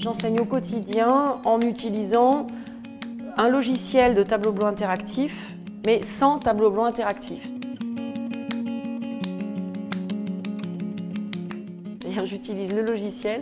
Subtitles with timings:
[0.00, 2.46] J'enseigne au quotidien en utilisant
[3.36, 5.54] un logiciel de tableau blanc interactif,
[5.84, 7.46] mais sans tableau blanc interactif.
[12.24, 13.40] J'utilise le logiciel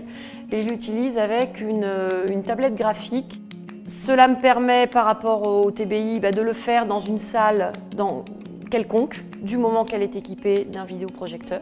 [0.51, 1.89] et je l'utilise avec une,
[2.29, 3.41] une, tablette graphique.
[3.87, 8.25] Cela me permet, par rapport au TBI, bah, de le faire dans une salle dans
[8.69, 11.61] quelconque, du moment qu'elle est équipée d'un vidéoprojecteur.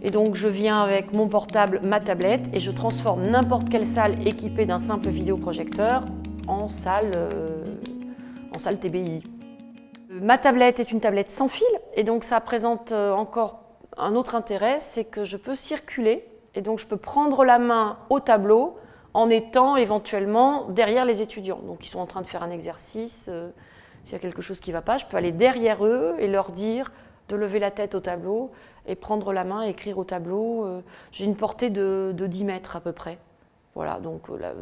[0.00, 4.26] Et donc je viens avec mon portable, ma tablette, et je transforme n'importe quelle salle
[4.26, 6.04] équipée d'un simple vidéoprojecteur
[6.46, 7.64] en salle, euh,
[8.54, 9.22] en salle TBI.
[10.08, 13.60] Ma tablette est une tablette sans fil, et donc ça présente euh, encore
[13.96, 17.98] un autre intérêt, c'est que je peux circuler, et donc je peux prendre la main
[18.08, 18.76] au tableau
[19.14, 21.60] en étant éventuellement derrière les étudiants.
[21.66, 23.50] Donc ils sont en train de faire un exercice, euh,
[24.04, 26.28] s'il y a quelque chose qui ne va pas, je peux aller derrière eux et
[26.28, 26.92] leur dire
[27.28, 28.52] de lever la tête au tableau
[28.88, 30.64] et prendre la main et écrire au tableau.
[30.64, 30.80] Euh,
[31.12, 33.18] j'ai une portée de, 10 mètres à peu près.
[33.74, 34.52] Voilà, donc euh,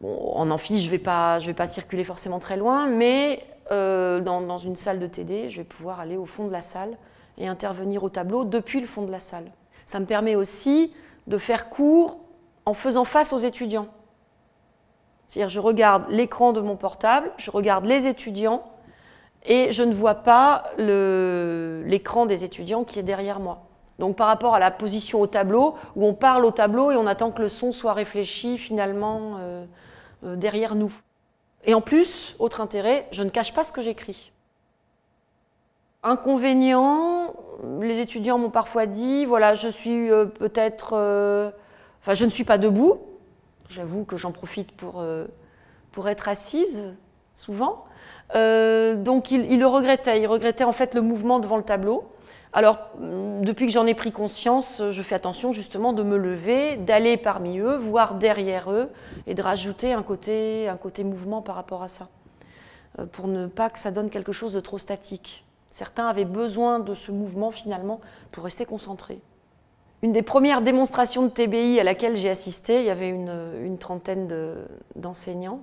[0.00, 4.58] bon, en amphi, je ne vais, pas, circuler forcément très loin, mais euh, dans, dans,
[4.58, 6.98] une salle de TD, je vais pouvoir aller au fond de la salle
[7.38, 9.50] et intervenir au tableau depuis le fond de la salle.
[9.86, 10.92] Ça me permet aussi
[11.28, 12.18] de faire cours
[12.66, 13.86] en faisant face aux étudiants.
[15.28, 18.64] C'est-à-dire, je regarde l'écran de mon portable, je regarde les étudiants
[19.46, 23.62] et je ne vois pas l'écran des étudiants qui est derrière moi.
[23.98, 27.06] Donc par rapport à la position au tableau, où on parle au tableau et on
[27.06, 29.64] attend que le son soit réfléchi finalement euh,
[30.24, 30.92] euh, derrière nous.
[31.64, 34.32] Et en plus, autre intérêt, je ne cache pas ce que j'écris.
[36.02, 37.34] Inconvénient,
[37.80, 40.92] les étudiants m'ont parfois dit, voilà, je suis euh, peut-être,
[42.02, 42.98] enfin, je ne suis pas debout.
[43.70, 45.02] J'avoue que j'en profite pour,
[45.90, 46.94] pour être assise
[47.36, 47.84] souvent.
[48.34, 52.04] Euh, donc il, le regrettait, il regrettait en fait le mouvement devant le tableau.
[52.52, 56.76] Alors mm, depuis que j'en ai pris conscience, je fais attention justement de me lever,
[56.76, 58.88] d'aller parmi eux, voir derrière eux
[59.28, 62.08] et de rajouter un côté, un côté mouvement par rapport à ça,
[62.98, 65.44] euh, pour ne pas que ça donne quelque chose de trop statique.
[65.70, 68.00] Certains avaient besoin de ce mouvement finalement
[68.32, 69.20] pour rester concentrés.
[70.02, 74.28] Une des premières démonstrations de TBI à laquelle j'ai assisté, il y avait une trentaine
[74.94, 75.60] d'enseignants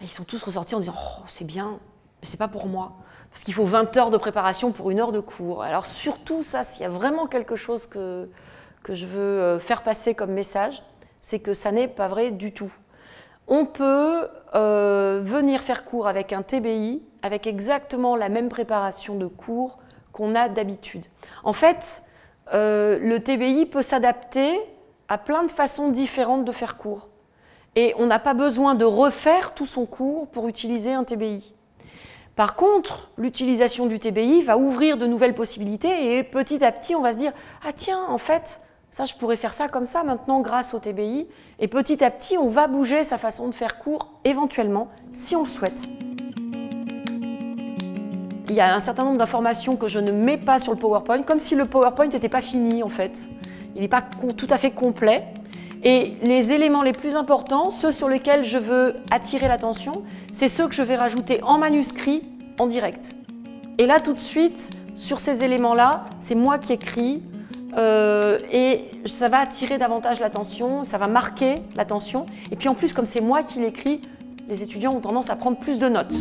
[0.00, 1.78] ils sont tous ressortis en disant Oh, c'est bien,
[2.20, 2.92] mais c'est pas pour moi.
[3.30, 5.62] Parce qu'il faut 20 heures de préparation pour une heure de cours.
[5.62, 8.28] Alors, surtout, ça, s'il y a vraiment quelque chose que,
[8.82, 10.82] que je veux euh, faire passer comme message,
[11.20, 12.72] c'est que ça n'est pas vrai du tout.
[13.48, 19.26] On peut euh, venir faire cours avec un TBI avec exactement la même préparation de
[19.26, 19.78] cours
[20.12, 21.06] qu'on a d'habitude.
[21.42, 22.02] En fait,
[22.52, 24.60] euh, le TBI peut s'adapter
[25.08, 27.08] à plein de façons différentes de faire cours
[27.76, 31.54] et on n'a pas besoin de refaire tout son cours pour utiliser un TBI.
[32.36, 37.00] Par contre, l'utilisation du TBI va ouvrir de nouvelles possibilités et petit à petit, on
[37.00, 37.32] va se dire
[37.64, 41.26] Ah, tiens, en fait, ça, je pourrais faire ça comme ça maintenant grâce au TBI.
[41.58, 45.42] Et petit à petit, on va bouger sa façon de faire cours, éventuellement, si on
[45.42, 45.88] le souhaite.
[48.48, 51.22] Il y a un certain nombre d'informations que je ne mets pas sur le PowerPoint,
[51.22, 53.28] comme si le PowerPoint n'était pas fini en fait.
[53.74, 54.02] Il n'est pas
[54.36, 55.24] tout à fait complet.
[55.84, 60.02] Et les éléments les plus importants, ceux sur lesquels je veux attirer l'attention,
[60.32, 62.22] c'est ceux que je vais rajouter en manuscrit
[62.58, 63.14] en direct.
[63.76, 67.22] Et là, tout de suite, sur ces éléments-là, c'est moi qui écris
[67.76, 72.24] euh, et ça va attirer davantage l'attention, ça va marquer l'attention.
[72.50, 74.00] Et puis en plus, comme c'est moi qui l'écris,
[74.48, 76.14] les étudiants ont tendance à prendre plus de notes.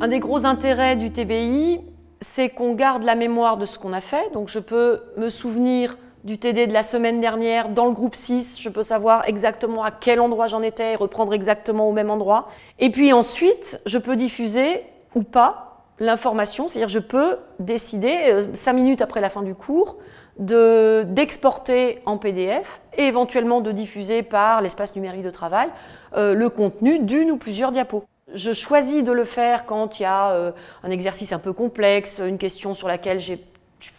[0.00, 1.80] Un des gros intérêts du TBI,
[2.24, 4.32] c'est qu'on garde la mémoire de ce qu'on a fait.
[4.32, 8.58] Donc je peux me souvenir du TD de la semaine dernière dans le groupe 6,
[8.58, 12.48] je peux savoir exactement à quel endroit j'en étais et reprendre exactement au même endroit.
[12.78, 14.82] Et puis ensuite, je peux diffuser
[15.14, 19.98] ou pas l'information, c'est-à-dire je peux décider, euh, cinq minutes après la fin du cours,
[20.38, 25.68] d'exporter en PDF et éventuellement de diffuser par l'espace numérique de travail
[26.16, 28.02] euh, le contenu d'une ou plusieurs diapos.
[28.34, 30.50] Je choisis de le faire quand il y a euh,
[30.82, 33.36] un exercice un peu complexe, une question sur laquelle j'ai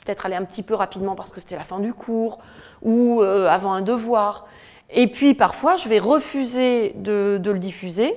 [0.03, 2.39] peut-être allé un petit peu rapidement parce que c'était la fin du cours
[2.81, 4.45] ou euh, avant un devoir.
[4.89, 8.13] Et puis parfois, je vais refuser de, le diffuser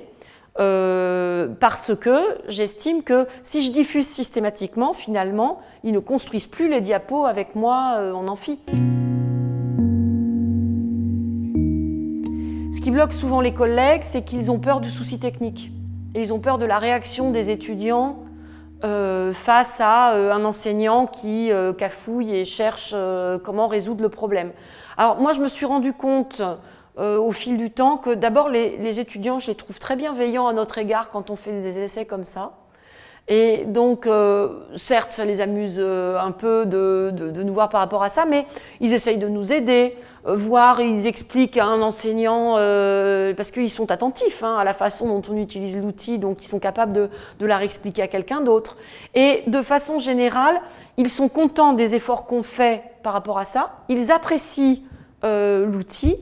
[0.59, 2.19] euh, parce que
[2.49, 7.97] j'estime que si je diffuse systématiquement, finalement, ils ne construisent plus les diapos avec moi
[8.13, 8.59] en amphi.
[12.75, 15.71] Ce qui bloque souvent les collègues, c'est qu'ils ont peur du souci technique.
[16.15, 18.19] Et ils ont peur de la réaction des étudiants
[18.83, 22.95] euh, face à euh, un enseignant qui euh, cafouille et cherche
[23.43, 24.51] comment résoudre le problème.
[24.97, 26.41] Alors moi, je me suis rendu compte
[26.97, 30.53] au fil du temps que d'abord, les, les, étudiants, je les trouve très bienveillants à
[30.53, 32.51] notre égard quand on fait des essais comme ça.
[33.31, 37.79] Et donc, euh, certes, ça les amuse euh, un peu de, de, nous voir par
[37.79, 38.47] rapport à ça, mais
[38.81, 39.95] ils essayent de nous aider,
[40.25, 42.55] euh, voire ils expliquent à un enseignant,
[43.35, 46.57] parce qu'ils sont attentifs hein, à la façon dont on utilise l'outil, donc ils sont
[46.57, 47.09] capables de,
[47.39, 48.77] de la réexpliquer à quelqu'un d'autre.
[49.13, 50.59] Et de façon générale,
[50.97, 54.81] ils sont contents des efforts qu'on fait par rapport à ça, ils apprécient
[55.23, 56.17] l'outil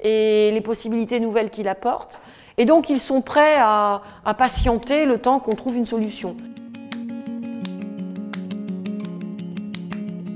[0.00, 2.20] et les possibilités nouvelles qu'il apporte.
[2.58, 4.02] Et donc ils sont prêts à,
[4.36, 6.36] patienter le temps qu'on trouve une solution.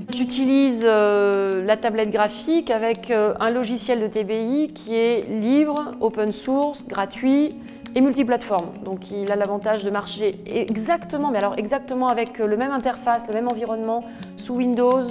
[0.09, 6.31] J'utilise euh, la tablette graphique avec euh, un logiciel de TBI qui est libre, open
[6.31, 7.55] source, gratuit
[7.93, 8.69] et multiplateforme.
[8.83, 13.33] Donc il a l'avantage de marcher exactement, mais alors exactement avec le même interface, le
[13.33, 14.03] même environnement
[14.37, 15.01] sous Windows,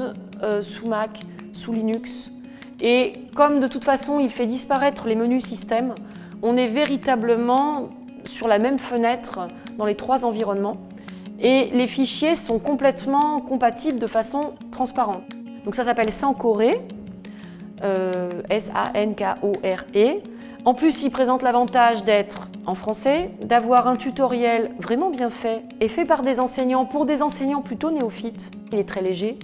[0.43, 1.21] euh, sous Mac,
[1.53, 2.31] sous Linux.
[2.81, 5.95] Et comme de toute façon il fait disparaître les menus système,
[6.43, 7.89] on est véritablement
[8.25, 9.49] sur la même fenêtre
[9.79, 10.77] dans les trois environnements
[11.39, 15.25] et les fichiers sont complètement compatibles de façon transparente.
[15.65, 16.81] Donc ça s'appelle Sankoré,
[17.83, 20.21] euh, S-A-N-K-O-R-E.
[20.65, 25.89] En plus, il présente l'avantage d'être en français, d'avoir un tutoriel vraiment bien fait et
[25.89, 28.51] fait par des enseignants pour des enseignants plutôt néophytes.
[28.73, 29.39] Il est très léger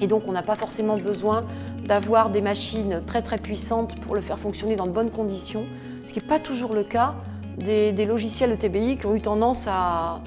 [0.00, 1.44] et donc on n'a pas forcément besoin
[1.84, 5.66] d'avoir des machines très très puissantes pour le faire fonctionner dans de bonnes conditions
[6.06, 7.14] ce qui n'est pas toujours le cas
[7.58, 10.20] des, logiciels de TBI qui ont eu tendance à,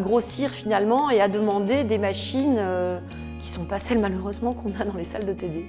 [0.00, 3.00] grossir finalement et à demander des machines euh,
[3.40, 5.66] qui ne sont pas celles malheureusement qu'on a dans les salles de TD.